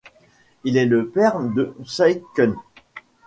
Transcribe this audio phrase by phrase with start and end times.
[0.63, 2.55] Il est le père de Shay Kun.